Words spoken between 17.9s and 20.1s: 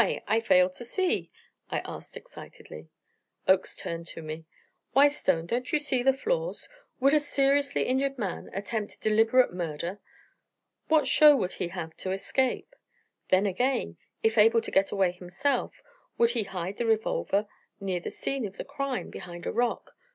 the scene of the crime, behind a rock?